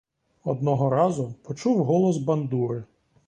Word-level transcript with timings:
Одного 0.43 0.89
разу 0.89 1.33
почув 1.43 1.83
голос 1.83 2.17
бандури. 2.17 2.83